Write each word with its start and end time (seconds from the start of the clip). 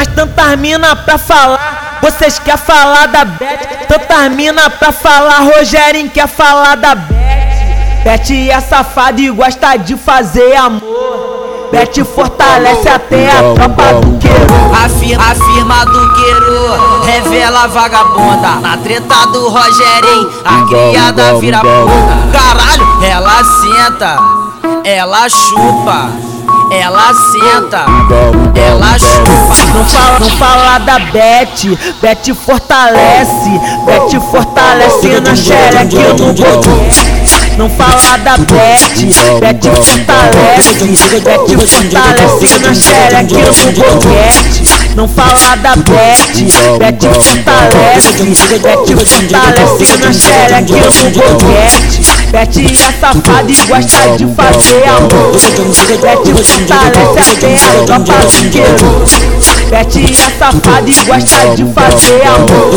mas 0.00 0.06
tantas 0.14 0.58
mina 0.58 0.96
pra 0.96 1.18
falar. 1.18 1.98
Vocês 2.00 2.38
quer 2.38 2.56
falar 2.56 3.06
da 3.08 3.22
Beth? 3.22 3.86
Tantas 3.86 4.32
mina 4.32 4.70
pra 4.70 4.92
falar. 4.92 5.40
Rogerinho 5.40 6.08
quer 6.08 6.26
falar 6.26 6.74
da 6.76 6.94
Beth. 6.94 8.02
Beth 8.02 8.30
é 8.50 8.60
safada 8.62 9.20
e 9.20 9.30
gosta 9.30 9.76
de 9.76 9.96
fazer 9.98 10.56
amor. 10.56 11.68
Beth 11.70 12.02
fortalece 12.14 12.88
até 12.88 13.30
a 13.30 13.54
tropa 13.54 14.00
do 14.00 14.18
queiro. 14.18 14.54
Afirma, 14.84 15.24
afirma 15.24 15.84
do 15.84 16.14
queiro, 16.14 17.02
revela 17.04 17.68
vagabunda. 17.68 18.48
Na 18.62 18.78
treta 18.78 19.26
do 19.26 19.50
Rogerinho, 19.50 20.32
a 20.42 20.66
criada 20.66 21.38
vira 21.38 21.60
puta. 21.60 22.38
Caralho, 22.38 23.04
ela 23.04 23.44
senta, 23.44 24.16
ela 24.82 25.28
chupa 25.28 26.29
ela 26.70 27.12
senta, 27.14 27.84
ela 28.54 28.98
chupa. 28.98 29.30
Não 29.74 29.84
fala, 29.84 30.18
não 30.20 30.30
fala 30.30 30.78
da 30.78 30.98
Beth, 30.98 31.76
Beth 32.00 32.34
fortalece, 32.34 33.50
Beth 33.84 34.20
fortalece 34.30 35.20
na 35.20 35.34
xereca 35.34 36.14
no 36.18 36.32
boquete. 36.32 37.10
Não 37.56 37.68
fala 37.68 38.16
da 38.18 38.36
Beth, 38.38 38.94
Beth 39.40 39.74
fortalece, 39.74 40.84
Beth 41.20 41.68
fortalece 41.68 42.58
na 42.58 42.74
xereca 42.74 43.22
no 43.22 43.72
boquete. 43.72 44.79
Não 44.96 45.06
fala 45.08 45.56
da 45.56 45.76
Beth, 45.76 46.34
Beth 46.78 47.14
fortalece, 47.14 48.24
Beth 48.58 48.86
fortalece 49.06 49.96
na 49.98 50.12
xereca 50.12 50.60
no 50.60 51.10
boquete. 51.10 52.00
Beth 52.30 52.58
é 52.58 52.74
safada 52.74 53.50
e 53.50 53.54
gosta 53.66 54.16
de 54.16 54.26
fazer 54.34 54.84
amor. 54.88 55.32
Beth 56.00 56.26
fortalece 56.44 57.20
até 57.32 57.54
a 57.54 57.56
tropa 57.86 58.12
do 58.26 58.50
queiro. 58.50 59.49
Beth 59.70 59.96
é 59.96 60.12
safada 60.12 60.90
e 60.90 60.94
gosta 61.04 61.54
de 61.54 61.64
fazer 61.72 62.22
amor. 62.26 62.74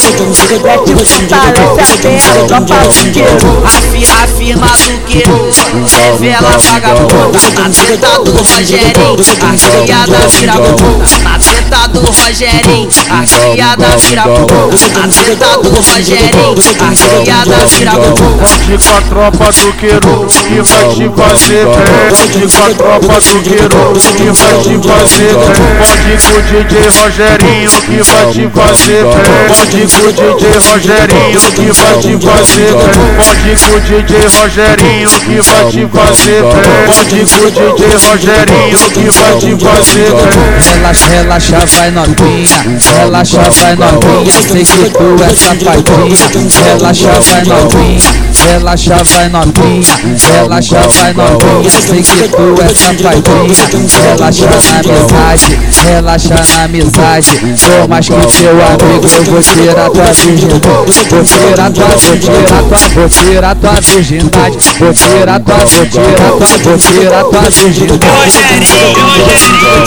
Beth 0.61 0.85
fortalece 0.95 1.81
até 1.91 2.13
a 2.17 2.61
tropa 2.61 2.77
do 2.87 3.11
queiro. 3.11 3.63
Afirma, 3.65 4.23
afirma 4.23 4.67
do 4.67 4.93
queiro, 5.05 5.49
revela 5.89 6.49
a 6.53 6.57
vagabunda. 6.59 7.39
Na 7.57 7.69
treta 7.69 8.11
do 8.19 8.31
Rogerinho, 8.31 9.17
a 9.41 9.57
criada 9.57 10.27
vira 10.27 10.53
puta. 10.53 11.17
Na 11.23 11.39
treta 11.39 11.87
do 11.87 11.99
Rogerinho, 11.99 12.89
a 13.09 13.25
criada 13.25 13.97
vira 13.97 14.23
puta. 14.23 14.87
Na 14.93 15.07
treta 15.07 15.57
do 15.57 15.69
Rogerinho, 15.69 16.55
a 16.79 16.91
criada 16.95 17.65
vira 17.65 17.91
puta. 17.91 18.43
Pode 18.43 18.77
com 18.77 18.91
a 18.91 19.01
tropa 19.01 19.51
do 19.51 19.73
queiro, 19.73 20.27
que 20.27 20.61
vai 20.61 20.87
te 20.89 21.09
fazer 21.09 21.65
bem. 21.65 22.03
Pode 22.11 22.41
com 22.51 22.63
a 22.63 22.73
tropa 22.75 23.19
do 23.19 23.41
queiro, 23.41 23.81
que 24.15 24.29
vai 24.31 24.55
te 24.61 24.75
fazer 24.87 25.33
bem. 25.33 25.61
Pode 25.79 26.13
com 26.21 26.33
o 26.37 26.63
DJ 26.63 26.82
Rogerinho, 26.89 27.71
que 27.81 28.03
vai 28.03 28.25
te 28.31 28.49
fazer 28.49 29.03
bem. 29.03 29.23
Pode 29.47 29.79
com 29.87 30.03
o 30.03 30.13
DJ 30.13 30.51
Rogerinho, 30.67 31.39
que 31.51 31.71
vai 31.71 31.95
te 31.97 32.11
fazer 32.19 32.73
bem. 32.73 32.99
Pode 33.17 33.51
com 33.61 33.71
o 33.71 33.79
DJ 33.79 34.11
Rogerinho, 34.27 35.09
que 35.21 35.37
vai 35.41 35.63
te 35.71 35.87
fazer 35.87 36.41
bem. 36.43 36.67
Pode 36.85 37.19
com 37.23 37.39
o 37.39 37.51
DJ 37.55 37.83
Rogerinho, 37.95 38.79
que 38.91 39.07
vai 39.11 39.33
te 39.39 39.51
fazer 39.63 40.11
bem. 40.11 40.43
Relaxa, 40.73 41.07
relaxa, 41.07 41.65
vai 41.65 41.91
novinha. 41.91 42.59
Relaxa, 42.99 43.49
vai 43.49 43.75
novinha. 43.77 44.33
Sei 44.41 44.65
que 44.65 44.89
tu 44.89 45.07
é 45.23 45.33
safadinha. 45.33 46.27
Relaxa, 46.65 47.11
vai 47.21 47.43
novinha. 47.45 48.11
Relaxa, 48.33 49.03
vai 49.03 49.29
novinha. 49.29 49.95
Relaxa, 50.17 50.79
vai 50.89 51.13
novinha. 51.13 51.71
Sei 51.71 52.01
que 52.03 52.27
tu 52.27 52.55
é 52.61 52.67
safadinha. 52.75 53.63
Relaxa 54.03 54.45
na 54.45 54.79
amizade. 54.79 55.59
Relaxa 55.85 56.35
na 56.35 56.63
amizade. 56.63 56.72
Sou 56.73 57.87
mais 57.87 58.07
que 58.07 58.15
teu 58.15 58.49
amigo. 58.49 59.07
Eu 59.15 59.23
vou 59.25 59.41
tirar 59.41 59.89
tua 59.91 60.11
virgindade. 60.11 60.91
Vou 61.07 61.23
tirar 61.23 61.69
tua, 61.71 61.85
vou 61.85 62.17
tirar 62.17 62.63
tua, 62.63 62.77
vou 62.89 63.09
tirar 63.09 63.55
tua 63.55 63.73
virgindade. 63.79 64.57
Vou 64.79 64.93
tirar 64.93 65.39
tua, 65.39 65.57
vou 65.57 65.85
tirar 65.85 66.31
tua, 66.31 66.57
vou 66.63 66.77
tirar 66.77 67.23
tua 67.25 67.41
virgindade. 67.41 68.05
Rogerinho, 68.09 69.05
Rogerinho, 69.05 69.83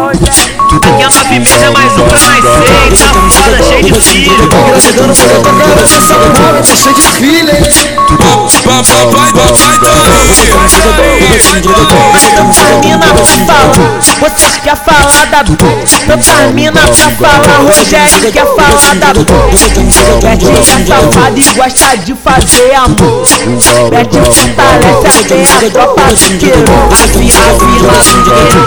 Rogerinho. 0.00 0.54
Aqui 0.74 1.02
é 1.02 1.08
nove 1.08 1.38
meses, 1.38 1.62
é 1.62 1.70
mais 1.70 1.92
um 1.92 1.96
pra 1.96 2.18
mais 2.18 2.44
seis. 2.44 3.33
Tá 3.84 3.90
de 3.90 4.00
filho. 4.00 4.34
Chegando 4.80 5.12
mina 12.82 12.98
pra 12.98 13.24
falar, 13.24 13.72
vocês 14.20 14.56
quer 14.62 14.76
falar 14.76 15.26
da 15.26 15.44
Tanta 15.44 16.52
mina 16.52 16.72
pra 16.72 17.10
falar, 17.10 17.58
Rogério 17.62 18.32
quer 18.32 18.46
falar 18.46 18.94
da 18.96 19.12
Beth 19.12 20.48
é 20.50 20.62
safada 20.62 21.38
e 21.38 21.42
gosta 21.54 21.96
de 21.98 22.14
fazer 22.14 22.74
amor 22.74 23.26
Beth 23.90 24.12
fortalece 24.24 24.48
até 24.74 25.42
a 25.44 25.70
tropa 25.70 26.02
do 26.02 26.38
queiro 26.38 26.74
Afirma, 26.92 27.44
afirma 27.50 27.96
do 28.02 28.22
queiro, 28.24 28.64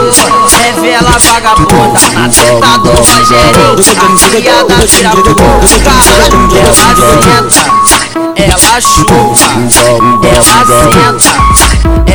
revela 0.64 1.16
vagabunda. 1.20 2.02
Na 2.14 2.30
treta 2.30 2.72
do 2.80 2.92
Rogerinho, 2.92 3.76
a 3.98 4.30
criada 4.30 4.76
vira 4.86 5.12
puta. 5.12 5.38
Ela 6.56 6.74
senta, 6.74 7.62
ela 8.36 8.82
chupa, 8.82 9.14
ela 10.28 10.42
senta, 10.44 11.32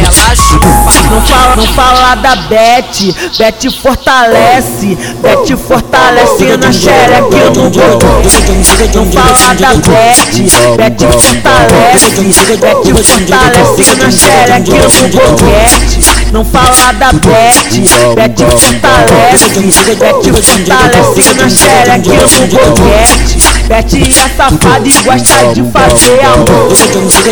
ela 0.01 0.31
chupa. 0.37 1.42
Não 1.57 1.67
fala, 1.75 2.17
não 2.17 2.23
da 2.23 2.37
Beth, 2.37 3.13
Beth 3.39 3.71
fortalece, 3.83 4.97
Beth 5.21 5.57
fortalece 5.57 6.57
na 6.57 6.73
xereca 6.73 7.51
no 7.55 7.69
boquete. 7.69 8.95
Não 8.95 9.05
fala 9.13 9.55
da 9.55 9.75
Beth, 9.75 10.33
Beth 10.77 11.13
fortalece, 11.13 12.23
Beth 12.57 12.87
fortalece 13.05 13.95
na 13.97 14.11
xereca 14.11 14.61
no 14.61 15.09
boquete. 15.09 16.01
Não 16.33 16.45
fala 16.45 16.93
da 16.93 17.13
Beth, 17.13 17.73
Beth 18.15 18.41
fortalece, 18.59 19.61
Beth 19.97 20.25
fortalece 20.43 21.35
na 21.35 21.49
xereca 21.51 21.99
no 22.01 22.47
boquete. 22.47 23.37
Beth 23.69 23.95
é 23.95 24.29
safada 24.37 24.89
e 24.89 24.93
gosta 25.03 25.53
de 25.53 25.63
fazer 25.71 26.21
amor. 26.25 26.69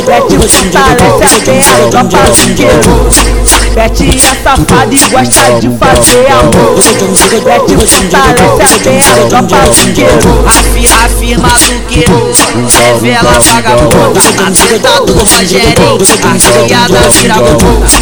Beth 0.05 0.33
fortalece 0.47 1.25
até 1.37 1.59
a 1.59 2.05
tropa 2.05 2.19
do 2.31 2.55
queiro. 2.55 3.41
É 4.13 4.35
safada 4.43 4.93
e 4.93 4.99
gosta 5.09 5.61
de 5.61 5.69
fazer 5.79 6.27
amor. 6.33 6.75
Beth 7.45 7.71
fortalece 7.87 9.03
a 9.07 9.29
tropa 9.29 9.57
do 9.69 9.93
queiro. 9.95 10.45
Afirma, 10.49 11.05
afirma 11.05 11.49
do 11.49 11.81
queiro, 11.87 12.19
revela 12.67 13.31
a 13.31 13.39
vagabunda. 13.39 14.21
Na 14.37 14.51
treta 14.51 15.01
do 15.07 15.13
Rogerinho, 15.15 15.99
a 16.25 16.35
criada 16.65 17.01
vira 17.11 17.35
puta. 17.35 18.00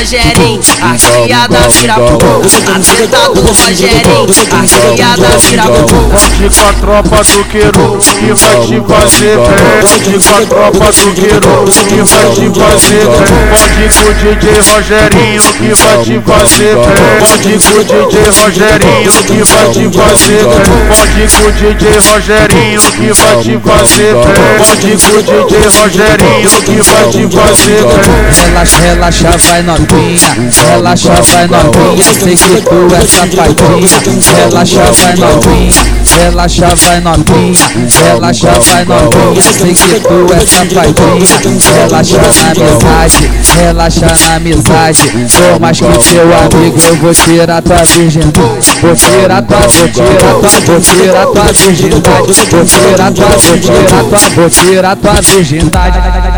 Rogerinho, 0.00 0.58
a 0.80 0.96
criada 0.96 1.68
vira. 1.68 1.96
Na 1.98 2.78
treta 2.80 3.20
do 3.34 3.42
Rogerinho, 3.42 4.24
a 4.50 4.64
criada 4.64 5.36
vira 5.36 5.64
puta. 5.64 5.92
Pode 6.10 6.48
com 6.48 6.64
a 6.64 6.72
tropa 6.72 7.22
do 7.22 7.44
queiro, 7.44 7.98
que 8.00 8.32
vai 8.32 8.60
te 8.60 8.80
fazer 8.88 9.36
bem. 9.36 9.60
Pode 9.82 10.12
com 10.24 10.32
a 10.32 10.46
tropa 10.46 10.86
do 10.90 11.12
queiro, 11.12 11.64
que 11.86 12.00
vai 12.00 12.30
te 12.32 12.48
fazer 12.58 13.04
bem. 13.10 13.28
Pode 13.52 13.84
com 13.92 14.08
o 14.08 14.14
DJ 14.14 14.44
Rogerinho, 14.70 15.44
que 15.52 15.68
vai 15.74 15.96
te 16.02 16.16
fazer 16.24 16.74
bem. 16.76 17.00
Pode 17.20 17.52
com 17.60 17.76
o 17.76 17.84
DJ 17.84 18.16
Rogerinho, 18.40 19.12
que 19.26 19.38
vai 19.44 19.68
te 19.68 19.84
fazer 19.92 20.42
bem. 20.48 20.64
Pode 20.88 21.28
com 21.28 21.44
o 21.44 21.52
DJ 21.52 21.84
Rogerinho, 22.08 22.82
que 22.96 23.12
vai 23.12 23.36
te 23.42 23.52
fazer 23.68 24.14
bem. 24.14 24.40
Pode 24.56 24.96
com 24.96 25.12
o 25.12 25.22
DJ 25.22 25.60
Rogerinho, 25.68 26.50
que 26.64 26.80
vai 26.80 27.04
te 27.10 27.22
fazer 27.36 27.82
bem. 27.84 28.46
Relaxa, 28.46 28.78
relaxa, 28.78 29.36
vai 29.36 29.62
novinha. 29.62 29.89
Relaxa, 29.90 31.20
vai 31.22 31.46
novinha. 31.48 32.04
Sei 32.12 32.36
que 32.36 32.62
tu 32.62 32.88
é 32.94 33.06
safadinha. 33.06 33.88
Relaxa, 34.36 34.84
vai 34.92 35.16
novinha. 35.16 35.86
Relaxa, 36.06 36.74
vai 36.76 37.00
novinha. 37.00 37.70
Relaxa, 37.88 38.50
vai 38.60 38.84
novinha. 38.84 39.42
Sei 39.52 39.74
que 39.74 40.00
tu 40.00 40.26
é 40.32 40.40
safadinha. 40.46 41.40
Relaxa 41.82 42.18
na 42.18 42.50
amizade. 42.50 43.30
Relaxa 43.56 44.06
na 44.06 44.36
amizade. 44.36 45.28
Sou 45.28 45.60
mais 45.60 45.80
que 45.80 45.86
teu 45.86 46.22
amigo. 46.38 46.80
Eu 46.86 46.96
vou 46.96 47.14
tirar 47.14 47.62
tua 47.62 47.82
virgindade. 47.82 48.80
Vou 48.80 48.94
tirar 48.94 49.42
tua, 49.42 49.58
vou 49.58 49.88
tirar 49.88 50.34
tua, 50.40 50.60
vou 50.66 50.80
tirar 50.80 51.26
tua 51.26 51.52
virgindade. 51.52 52.32
Vou 52.50 52.64
tirar 52.64 53.12
tua, 53.12 53.28
vou 53.28 53.58
tirar 53.58 54.04
tua, 54.04 54.30
vou 54.36 54.50
tirar 54.50 54.96
tua 54.96 55.20
virgindade. 55.20 56.29